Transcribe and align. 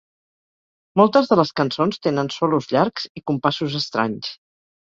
Moltes 1.01 1.29
de 1.33 1.37
les 1.41 1.51
cançons 1.61 2.01
tenen 2.07 2.31
solos 2.39 2.71
llargs 2.75 3.07
i 3.21 3.25
compassos 3.33 3.81
estranys. 3.83 4.35